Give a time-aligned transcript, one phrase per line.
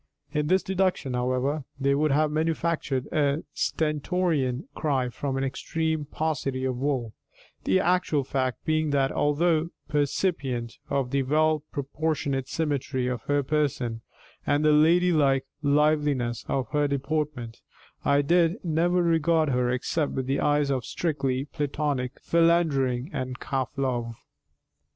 [0.31, 6.65] In this deduction, however, they would have manufactured a stentorian cry from an extreme paucity
[6.65, 7.13] of wool;
[7.65, 14.01] the actual fact being that, although percipient of the well proportionate symmetry of her person
[14.43, 17.61] and the ladylike liveliness of her deportment,
[18.03, 24.15] I did never regard her except with eyes of strictly platonic philandering and calf love.